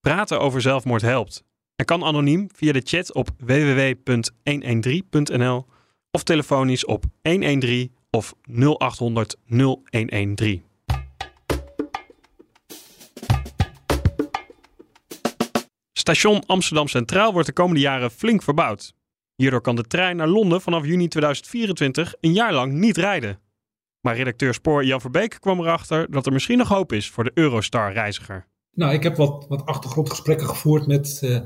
Praten 0.00 0.40
over 0.40 0.60
zelfmoord 0.60 1.02
helpt. 1.02 1.44
Hij 1.82 1.96
kan 1.96 2.08
anoniem 2.08 2.48
via 2.54 2.72
de 2.72 2.82
chat 2.84 3.14
op 3.14 3.28
www.113.nl 3.38 5.66
of 6.10 6.22
telefonisch 6.22 6.84
op 6.84 7.04
113 7.22 7.94
of 8.10 8.34
0800 8.46 9.36
0113. 9.46 10.62
Station 15.92 16.46
Amsterdam 16.46 16.88
Centraal 16.88 17.32
wordt 17.32 17.46
de 17.46 17.52
komende 17.52 17.80
jaren 17.80 18.10
flink 18.10 18.42
verbouwd. 18.42 18.94
Hierdoor 19.34 19.60
kan 19.60 19.76
de 19.76 19.86
trein 19.86 20.16
naar 20.16 20.28
Londen 20.28 20.60
vanaf 20.60 20.84
juni 20.84 21.08
2024 21.08 22.14
een 22.20 22.32
jaar 22.32 22.52
lang 22.52 22.72
niet 22.72 22.96
rijden. 22.96 23.40
Maar 24.00 24.16
redacteur 24.16 24.54
Spoor 24.54 24.84
Jan 24.84 25.00
Verbeek 25.00 25.36
kwam 25.40 25.60
erachter 25.60 26.10
dat 26.10 26.26
er 26.26 26.32
misschien 26.32 26.58
nog 26.58 26.68
hoop 26.68 26.92
is 26.92 27.10
voor 27.10 27.24
de 27.24 27.30
Eurostar-reiziger. 27.34 28.50
Nou, 28.74 28.92
ik 28.92 29.02
heb 29.02 29.16
wat, 29.16 29.46
wat 29.48 29.66
achtergrondgesprekken 29.66 30.46
gevoerd 30.46 30.86
met, 30.86 31.20
uh, 31.24 31.40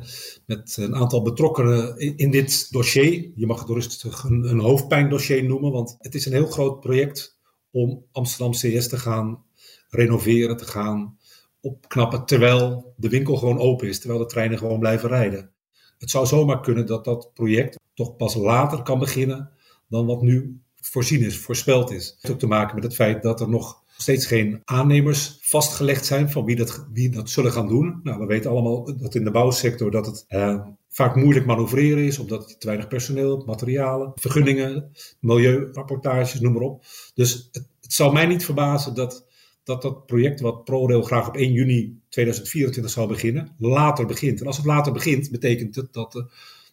met 0.47 0.77
een 0.77 0.95
aantal 0.95 1.23
betrokkenen 1.23 1.99
in, 1.99 2.17
in, 2.17 2.31
dit 2.31 2.73
dossier. 2.73 3.31
Je 3.35 3.47
mag 3.47 3.59
het 3.59 3.69
rustig 3.69 4.25
een, 4.25 4.45
een 4.51 4.61
hoofdpijndossier 4.61 5.45
noemen, 5.45 5.73
want 5.73 5.97
het 5.99 6.15
is 6.15 6.27
een 6.27 6.33
heel 6.33 6.47
groot 6.47 6.81
project 6.81 7.39
om 7.71 8.05
Amsterdam 8.13 8.53
CS 8.53 8.89
te 8.89 8.99
gaan 8.99 9.45
renoveren, 9.89 10.57
te 10.57 10.65
gaan 10.65 11.19
opknappen, 11.61 12.27
terwijl 12.27 12.95
de 12.97 13.09
winkel 13.09 13.37
gewoon 13.37 13.59
open 13.59 13.89
is, 13.89 13.99
terwijl 13.99 14.21
de 14.21 14.27
treinen 14.27 14.59
gewoon 14.59 14.79
blijven 14.79 15.09
rijden. 15.09 15.51
Het 15.99 16.11
zou 16.11 16.27
zomaar 16.27 16.61
kunnen 16.61 16.87
dat 16.87 17.05
dat 17.05 17.31
project 17.35 17.79
toch 17.95 18.17
pas 18.17 18.35
later 18.35 18.83
kan 18.83 18.99
beginnen 18.99 19.51
dan 19.89 20.07
wat 20.07 20.23
nu 20.23 20.61
voorzien 20.75 21.23
is, 21.23 21.39
voorspeld 21.39 21.91
is. 21.91 22.07
Het 22.07 22.17
heeft 22.21 22.35
ook 22.35 22.41
te 22.41 22.47
maken 22.47 22.75
met 22.75 22.85
het 22.85 22.95
feit 22.95 23.23
dat 23.23 23.41
er 23.41 23.49
nog 23.49 23.85
steeds 23.97 24.27
geen 24.27 24.61
aannemers 24.65 25.39
vastgelegd 25.41 26.07
zijn 26.07 26.31
van 26.31 26.45
wie 26.45 26.57
dat, 26.57 26.87
wie 26.93 27.11
dat 27.11 27.31
zullen 27.31 27.53
gaan 27.53 27.69
doen. 27.69 28.01
Nou, 28.03 28.19
we 28.19 28.27
weten 28.27 28.51
allemaal 28.51 28.99
dat 28.99 29.15
in 29.15 29.25
de 29.25 29.31
bouwsector 29.31 29.91
dat 29.91 30.07
het 30.07 30.25
eh, 30.29 30.61
vaak 30.89 31.17
moeilijk 31.17 31.47
manoeuvreren 31.47 32.05
is, 32.05 32.19
omdat 32.19 32.51
je 32.51 32.57
te 32.59 32.67
weinig 32.67 32.89
personeel, 32.89 33.43
materialen, 33.47 34.13
vergunningen, 34.15 34.91
milieurapportages, 35.21 36.41
noem 36.41 36.53
maar 36.53 36.63
op. 36.63 36.85
Dus 37.15 37.49
het, 37.53 37.69
het 37.81 38.13
mij 38.13 38.27
niet 38.27 38.45
verbazen 38.45 38.95
dat 38.95 39.27
dat 39.67 39.83
dat 39.83 40.07
project 40.07 40.41
wat 40.41 40.65
ProRail 40.65 41.03
graag 41.03 41.29
op 41.29 41.37
1 41.37 41.53
juni 41.53 42.01
2024 42.09 42.93
zou 42.93 43.09
beginnen, 43.09 43.55
later 43.59 44.07
begint. 44.07 44.41
En 44.41 44.47
als 44.47 44.57
het 44.57 44.67
later 44.67 44.93
begint, 44.93 45.31
betekent 45.31 45.75
het 45.75 45.93
dat 45.93 46.25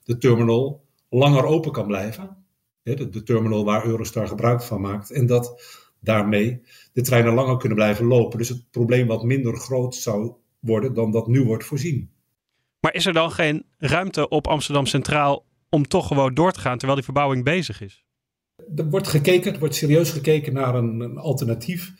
de, 0.03 0.17
terminal 0.17 0.83
langer 1.09 1.45
open 1.45 1.71
kan 1.71 1.87
blijven. 1.87 2.37
De, 2.83 3.23
terminal 3.23 3.65
waar 3.65 3.85
Eurostar 3.85 4.27
gebruik 4.27 4.61
van 4.61 4.81
maakt. 4.81 5.11
En 5.11 5.25
dat 5.25 5.61
daarmee 6.03 6.61
de 6.93 7.01
treinen 7.01 7.33
langer 7.33 7.57
kunnen 7.57 7.77
blijven 7.77 8.05
lopen. 8.05 8.37
Dus 8.37 8.49
het 8.49 8.71
probleem 8.71 9.07
wat 9.07 9.23
minder 9.23 9.57
groot 9.57 9.95
zou 9.95 10.33
worden 10.59 10.93
dan 10.93 11.11
dat 11.11 11.27
nu 11.27 11.43
wordt 11.43 11.65
voorzien. 11.65 12.11
Maar 12.79 12.93
is 12.93 13.05
er 13.05 13.13
dan 13.13 13.31
geen 13.31 13.65
ruimte 13.77 14.27
op 14.27 14.47
Amsterdam 14.47 14.85
Centraal 14.85 15.45
om 15.69 15.87
toch 15.87 16.07
gewoon 16.07 16.33
door 16.33 16.51
te 16.51 16.59
gaan 16.59 16.77
terwijl 16.77 16.95
die 16.95 17.05
verbouwing 17.05 17.43
bezig 17.43 17.81
is? 17.81 18.05
Er 18.75 18.89
wordt 18.89 19.07
gekeken, 19.07 19.53
er 19.53 19.59
wordt 19.59 19.75
serieus 19.75 20.11
gekeken 20.11 20.53
naar 20.53 20.75
een, 20.75 20.99
een 20.99 21.17
alternatief. 21.17 21.93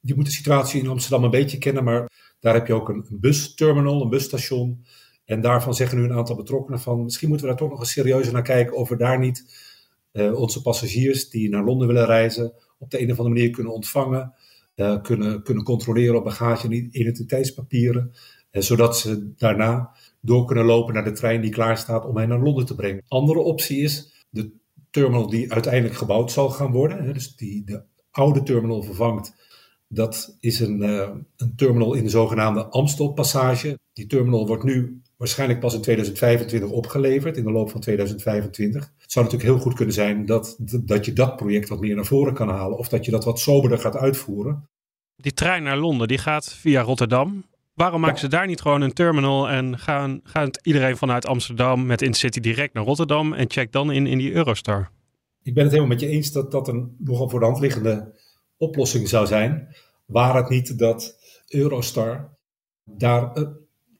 Je 0.00 0.14
moet 0.14 0.24
de 0.24 0.30
situatie 0.30 0.80
in 0.80 0.88
Amsterdam 0.88 1.24
een 1.24 1.30
beetje 1.30 1.58
kennen, 1.58 1.84
maar 1.84 2.10
daar 2.40 2.54
heb 2.54 2.66
je 2.66 2.74
ook 2.74 2.88
een, 2.88 3.06
een 3.10 3.20
busterminal, 3.20 4.02
een 4.02 4.08
busstation. 4.08 4.84
En 5.24 5.40
daarvan 5.40 5.74
zeggen 5.74 5.98
nu 5.98 6.04
een 6.04 6.12
aantal 6.12 6.36
betrokkenen 6.36 6.80
van 6.80 7.02
misschien 7.02 7.28
moeten 7.28 7.46
we 7.46 7.52
daar 7.52 7.62
toch 7.62 7.70
nog 7.70 7.80
eens 7.80 7.92
serieuzer 7.92 8.32
naar 8.32 8.42
kijken 8.42 8.76
of 8.76 8.88
we 8.88 8.96
daar 8.96 9.18
niet 9.18 9.44
uh, 10.12 10.34
onze 10.34 10.62
passagiers 10.62 11.28
die 11.28 11.48
naar 11.48 11.64
Londen 11.64 11.86
willen 11.86 12.06
reizen 12.06 12.52
op 12.80 12.90
de 12.90 13.00
een 13.00 13.10
of 13.10 13.18
andere 13.18 13.34
manier 13.34 13.50
kunnen 13.50 13.72
ontvangen, 13.72 14.34
uh, 14.76 15.02
kunnen, 15.02 15.42
kunnen 15.42 15.64
controleren 15.64 16.16
op 16.16 16.24
bagage 16.24 16.66
en 16.66 16.98
identiteitspapieren, 16.98 18.10
uh, 18.52 18.62
zodat 18.62 18.98
ze 18.98 19.32
daarna 19.36 19.96
door 20.20 20.44
kunnen 20.44 20.64
lopen 20.64 20.94
naar 20.94 21.04
de 21.04 21.12
trein 21.12 21.40
die 21.40 21.50
klaar 21.50 21.78
staat 21.78 22.06
om 22.06 22.16
hen 22.16 22.28
naar 22.28 22.42
Londen 22.42 22.66
te 22.66 22.74
brengen. 22.74 23.02
Andere 23.08 23.38
optie 23.38 23.82
is 23.82 24.24
de 24.30 24.50
terminal 24.90 25.26
die 25.26 25.52
uiteindelijk 25.52 25.94
gebouwd 25.94 26.32
zal 26.32 26.50
gaan 26.50 26.72
worden, 26.72 27.04
hè, 27.04 27.12
dus 27.12 27.36
die 27.36 27.64
de 27.64 27.82
oude 28.10 28.42
terminal 28.42 28.82
vervangt 28.82 29.34
dat 29.92 30.36
is 30.40 30.60
een, 30.60 30.82
uh, 30.82 31.10
een 31.36 31.56
terminal 31.56 31.94
in 31.94 32.04
de 32.04 32.10
zogenaamde 32.10 32.64
Amstelpassage. 32.64 33.78
Die 33.92 34.06
terminal 34.06 34.46
wordt 34.46 34.64
nu 34.64 35.02
waarschijnlijk 35.16 35.60
pas 35.60 35.74
in 35.74 35.80
2025 35.80 36.70
opgeleverd, 36.70 37.36
in 37.36 37.44
de 37.44 37.50
loop 37.50 37.70
van 37.70 37.80
2025. 37.80 38.92
Het 39.10 39.18
zou 39.18 39.28
natuurlijk 39.28 39.54
heel 39.54 39.64
goed 39.68 39.76
kunnen 39.76 39.94
zijn 39.94 40.26
dat, 40.26 40.56
dat 40.84 41.04
je 41.04 41.12
dat 41.12 41.36
project 41.36 41.68
wat 41.68 41.80
meer 41.80 41.94
naar 41.94 42.04
voren 42.04 42.34
kan 42.34 42.48
halen, 42.48 42.78
of 42.78 42.88
dat 42.88 43.04
je 43.04 43.10
dat 43.10 43.24
wat 43.24 43.38
soberder 43.38 43.78
gaat 43.78 43.96
uitvoeren. 43.96 44.68
Die 45.16 45.32
trein 45.32 45.62
naar 45.62 45.76
Londen, 45.76 46.08
die 46.08 46.18
gaat 46.18 46.54
via 46.54 46.82
Rotterdam. 46.82 47.44
Waarom 47.74 48.00
maken 48.00 48.18
ze 48.18 48.28
daar 48.28 48.46
niet 48.46 48.60
gewoon 48.60 48.80
een 48.80 48.92
terminal 48.92 49.48
en 49.48 49.78
gaan, 49.78 50.20
gaat 50.22 50.58
iedereen 50.62 50.96
vanuit 50.96 51.26
Amsterdam 51.26 51.86
met 51.86 52.02
InCity 52.02 52.40
direct 52.40 52.74
naar 52.74 52.84
Rotterdam 52.84 53.32
en 53.32 53.50
check 53.50 53.72
dan 53.72 53.90
in, 53.90 54.06
in 54.06 54.18
die 54.18 54.32
Eurostar? 54.32 54.90
Ik 55.42 55.54
ben 55.54 55.62
het 55.62 55.72
helemaal 55.72 55.92
met 55.92 56.00
je 56.00 56.08
eens 56.08 56.32
dat 56.32 56.50
dat 56.50 56.68
een 56.68 56.96
nogal 56.98 57.28
voor 57.28 57.40
de 57.40 57.46
hand 57.46 57.60
liggende 57.60 58.12
oplossing 58.56 59.08
zou 59.08 59.26
zijn. 59.26 59.76
Waar 60.06 60.36
het 60.36 60.48
niet 60.48 60.78
dat 60.78 61.16
Eurostar 61.48 62.36
daar 62.84 63.38
uh, 63.38 63.48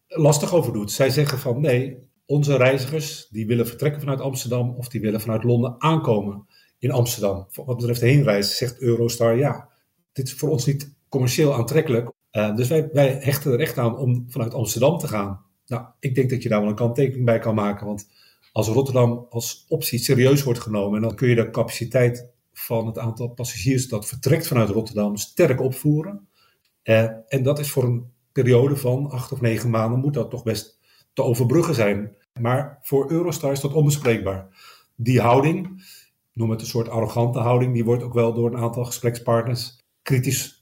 lastig 0.07 0.55
over 0.55 0.73
doet. 0.73 0.93
Zij 0.93 1.11
zeggen 1.11 1.39
van 1.39 1.61
nee, 1.61 2.10
onze 2.31 2.57
reizigers 2.57 3.29
die 3.31 3.47
willen 3.47 3.67
vertrekken 3.67 4.01
vanuit 4.01 4.21
Amsterdam 4.21 4.75
of 4.77 4.89
die 4.89 5.01
willen 5.01 5.21
vanuit 5.21 5.45
Londen 5.45 5.75
aankomen 5.79 6.47
in 6.79 6.91
Amsterdam. 6.91 7.47
Wat 7.55 7.77
betreft 7.77 8.01
heenreis 8.01 8.57
zegt 8.57 8.81
Eurostar 8.81 9.37
ja, 9.37 9.69
dit 10.13 10.27
is 10.27 10.35
voor 10.35 10.49
ons 10.49 10.67
niet 10.67 10.95
commercieel 11.09 11.55
aantrekkelijk. 11.55 12.11
Uh, 12.33 12.57
dus 12.57 12.69
wij, 12.69 12.89
wij 12.93 13.19
hechten 13.21 13.53
er 13.53 13.61
echt 13.61 13.79
aan 13.79 13.97
om 13.97 14.25
vanuit 14.29 14.55
Amsterdam 14.55 14.99
te 14.99 15.09
gaan. 15.09 15.41
Nou, 15.67 15.85
ik 16.01 16.15
denk 16.15 16.31
dat 16.31 16.43
je 16.43 16.49
daar 16.49 16.61
wel 16.61 16.69
een 16.69 16.75
kanttekening 16.75 17.25
bij 17.25 17.39
kan 17.39 17.55
maken. 17.55 17.87
Want 17.87 18.09
als 18.53 18.69
Rotterdam 18.69 19.27
als 19.31 19.65
optie 19.69 19.99
serieus 19.99 20.43
wordt 20.43 20.61
genomen, 20.61 21.01
dan 21.01 21.15
kun 21.15 21.29
je 21.29 21.35
de 21.35 21.51
capaciteit 21.51 22.29
van 22.53 22.87
het 22.87 22.99
aantal 22.99 23.29
passagiers 23.29 23.89
dat 23.89 24.07
vertrekt 24.07 24.47
vanuit 24.47 24.69
Rotterdam 24.69 25.17
sterk 25.17 25.61
opvoeren. 25.61 26.29
Uh, 26.85 27.09
en 27.29 27.43
dat 27.43 27.59
is 27.59 27.71
voor 27.71 27.85
een 27.85 28.13
periode 28.33 28.77
van 28.77 29.11
acht 29.11 29.33
of 29.33 29.41
negen 29.41 29.71
maanden 29.71 30.01
moet 30.01 30.15
dat 30.15 30.31
toch 30.31 30.43
best 30.43 30.79
te 31.13 31.23
overbruggen 31.23 31.75
zijn. 31.75 32.19
Maar 32.41 32.79
voor 32.83 33.11
Eurostar 33.11 33.53
is 33.53 33.61
dat 33.61 33.73
onbespreekbaar. 33.73 34.47
Die 34.97 35.21
houding, 35.21 35.85
noem 36.33 36.51
het 36.51 36.61
een 36.61 36.67
soort 36.67 36.89
arrogante 36.89 37.39
houding, 37.39 37.75
die 37.75 37.85
wordt 37.85 38.03
ook 38.03 38.15
wel 38.15 38.35
door 38.35 38.53
een 38.53 38.61
aantal 38.61 38.85
gesprekspartners 38.85 39.79
kritisch 40.03 40.61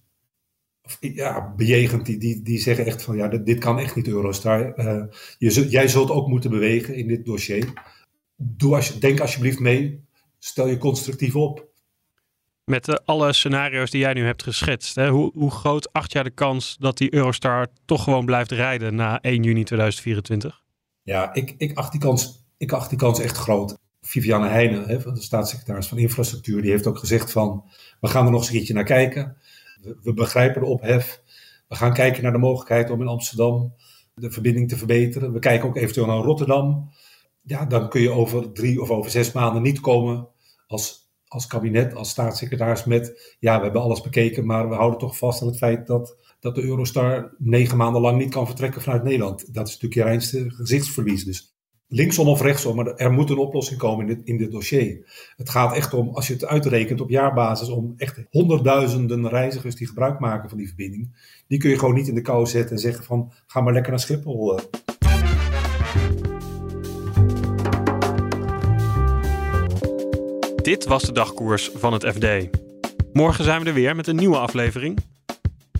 ja, 1.00 1.54
bejegend. 1.56 2.06
Die, 2.06 2.18
die, 2.18 2.42
die 2.42 2.58
zeggen 2.58 2.86
echt 2.86 3.02
van 3.02 3.16
ja, 3.16 3.28
dit, 3.28 3.46
dit 3.46 3.58
kan 3.58 3.78
echt 3.78 3.96
niet 3.96 4.08
Eurostar. 4.08 4.78
Uh, 4.78 5.02
je, 5.38 5.68
jij 5.68 5.88
zult 5.88 6.10
ook 6.10 6.28
moeten 6.28 6.50
bewegen 6.50 6.94
in 6.94 7.08
dit 7.08 7.24
dossier. 7.24 7.72
Doe 8.36 8.74
als, 8.74 9.00
denk 9.00 9.20
alsjeblieft 9.20 9.58
mee, 9.58 10.04
stel 10.38 10.66
je 10.66 10.78
constructief 10.78 11.36
op. 11.36 11.66
Met 12.64 12.88
uh, 12.88 12.94
alle 13.04 13.32
scenario's 13.32 13.90
die 13.90 14.00
jij 14.00 14.12
nu 14.12 14.24
hebt 14.24 14.42
geschetst, 14.42 14.94
hè, 14.94 15.08
hoe, 15.08 15.30
hoe 15.34 15.50
groot 15.50 15.92
acht 15.92 16.12
jij 16.12 16.22
de 16.22 16.30
kans 16.30 16.76
dat 16.78 16.98
die 16.98 17.14
Eurostar 17.14 17.66
toch 17.84 18.04
gewoon 18.04 18.24
blijft 18.24 18.50
rijden 18.50 18.94
na 18.94 19.20
1 19.20 19.42
juni 19.42 19.64
2024? 19.64 20.62
Ja, 21.08 21.34
ik, 21.34 21.54
ik, 21.58 21.76
acht, 21.76 21.92
die 21.92 22.00
kans, 22.00 22.44
ik 22.56 22.72
acht 22.72 22.88
die 22.88 22.98
kans 22.98 23.20
echt 23.20 23.36
groot. 23.36 23.78
Viviane 24.00 24.48
Heijnen, 24.48 24.88
hè, 24.88 25.12
de 25.12 25.20
staatssecretaris 25.20 25.86
van 25.86 25.98
Infrastructuur, 25.98 26.62
die 26.62 26.70
heeft 26.70 26.86
ook 26.86 26.98
gezegd 26.98 27.32
van, 27.32 27.64
we 28.00 28.08
gaan 28.08 28.24
er 28.24 28.30
nog 28.30 28.40
eens 28.40 28.48
een 28.48 28.56
keertje 28.56 28.74
naar 28.74 28.84
kijken. 28.84 29.36
We, 29.82 29.96
we 30.02 30.14
begrijpen 30.14 30.60
de 30.60 30.66
ophef. 30.66 31.22
We 31.68 31.74
gaan 31.74 31.92
kijken 31.92 32.22
naar 32.22 32.32
de 32.32 32.38
mogelijkheid 32.38 32.90
om 32.90 33.00
in 33.00 33.06
Amsterdam 33.06 33.74
de 34.14 34.30
verbinding 34.30 34.68
te 34.68 34.76
verbeteren. 34.76 35.32
We 35.32 35.38
kijken 35.38 35.68
ook 35.68 35.76
eventueel 35.76 36.06
naar 36.06 36.16
Rotterdam. 36.16 36.90
Ja, 37.42 37.64
dan 37.64 37.88
kun 37.88 38.00
je 38.00 38.10
over 38.10 38.52
drie 38.52 38.80
of 38.80 38.90
over 38.90 39.10
zes 39.10 39.32
maanden 39.32 39.62
niet 39.62 39.80
komen 39.80 40.28
als 40.66 41.08
als 41.28 41.46
kabinet, 41.46 41.94
als 41.94 42.08
staatssecretaris 42.08 42.84
met, 42.84 43.36
ja, 43.40 43.56
we 43.56 43.62
hebben 43.62 43.82
alles 43.82 44.00
bekeken, 44.00 44.46
maar 44.46 44.68
we 44.68 44.74
houden 44.74 44.98
toch 44.98 45.16
vast 45.16 45.42
aan 45.42 45.48
het 45.48 45.56
feit 45.56 45.86
dat, 45.86 46.16
dat 46.40 46.54
de 46.54 46.62
Eurostar 46.62 47.34
negen 47.38 47.76
maanden 47.76 48.00
lang 48.00 48.18
niet 48.18 48.30
kan 48.30 48.46
vertrekken 48.46 48.82
vanuit 48.82 49.02
Nederland. 49.02 49.54
Dat 49.54 49.68
is 49.68 49.72
natuurlijk 49.72 49.94
je 49.94 50.02
reinste 50.02 50.50
gezichtsverlies. 50.50 51.24
Dus 51.24 51.56
linksom 51.88 52.28
of 52.28 52.40
rechtsom, 52.40 52.76
maar 52.76 52.86
er 52.86 53.12
moet 53.12 53.30
een 53.30 53.38
oplossing 53.38 53.78
komen 53.78 54.08
in 54.08 54.16
dit, 54.16 54.26
in 54.26 54.36
dit 54.36 54.50
dossier. 54.50 55.06
Het 55.36 55.50
gaat 55.50 55.74
echt 55.74 55.94
om, 55.94 56.08
als 56.08 56.26
je 56.26 56.32
het 56.32 56.44
uitrekent 56.44 57.00
op 57.00 57.10
jaarbasis, 57.10 57.68
om 57.68 57.94
echt 57.96 58.20
honderdduizenden 58.30 59.28
reizigers 59.28 59.74
die 59.74 59.86
gebruik 59.86 60.18
maken 60.18 60.48
van 60.48 60.58
die 60.58 60.66
verbinding. 60.66 61.16
Die 61.48 61.58
kun 61.58 61.70
je 61.70 61.78
gewoon 61.78 61.94
niet 61.94 62.08
in 62.08 62.14
de 62.14 62.20
kou 62.20 62.46
zetten 62.46 62.76
en 62.76 62.82
zeggen 62.82 63.04
van, 63.04 63.32
ga 63.46 63.60
maar 63.60 63.72
lekker 63.72 63.90
naar 63.90 64.00
Schiphol. 64.00 64.60
Dit 70.62 70.84
was 70.84 71.02
de 71.02 71.12
dagkoers 71.12 71.70
van 71.74 71.92
het 71.92 72.04
FD. 72.04 72.26
Morgen 73.12 73.44
zijn 73.44 73.62
we 73.62 73.68
er 73.68 73.74
weer 73.74 73.96
met 73.96 74.06
een 74.06 74.16
nieuwe 74.16 74.38
aflevering. 74.38 74.98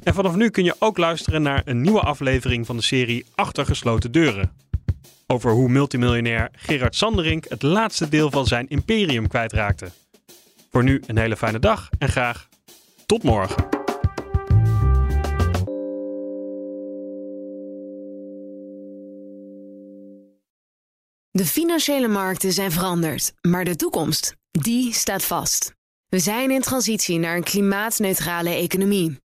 En 0.09 0.15
vanaf 0.15 0.35
nu 0.35 0.51
kun 0.51 0.65
je 0.65 0.77
ook 0.79 0.99
luisteren 0.99 1.43
naar 1.43 1.63
een 1.65 1.81
nieuwe 1.81 2.01
aflevering 2.01 2.67
van 2.67 2.77
de 2.77 2.83
serie 2.83 3.27
Achter 3.35 3.67
gesloten 3.67 4.13
deuren. 4.13 4.53
Over 5.27 5.51
hoe 5.51 5.69
multimiljonair 5.69 6.49
Gerard 6.53 6.97
Sanderink 6.97 7.45
het 7.49 7.63
laatste 7.63 8.09
deel 8.09 8.31
van 8.31 8.47
zijn 8.47 8.69
imperium 8.69 9.29
kwijtraakte. 9.29 9.91
Voor 10.71 10.83
nu 10.83 11.03
een 11.07 11.19
hele 11.19 11.37
fijne 11.37 11.59
dag 11.59 11.89
en 11.99 12.09
graag 12.09 12.49
tot 13.07 13.23
morgen. 13.23 13.69
De 21.31 21.45
financiële 21.45 22.09
markten 22.09 22.53
zijn 22.53 22.73
veranderd, 22.73 23.33
maar 23.41 23.65
de 23.65 23.77
toekomst, 23.77 24.37
die 24.51 24.93
staat 24.93 25.25
vast. 25.25 25.75
We 26.09 26.19
zijn 26.19 26.51
in 26.51 26.61
transitie 26.61 27.19
naar 27.19 27.37
een 27.37 27.45
klimaatneutrale 27.45 28.51
economie. 28.51 29.27